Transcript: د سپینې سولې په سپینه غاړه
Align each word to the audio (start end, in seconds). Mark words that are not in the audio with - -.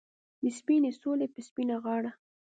د 0.41 0.43
سپینې 0.57 0.91
سولې 1.01 1.27
په 1.33 1.39
سپینه 1.47 1.75
غاړه 1.83 2.11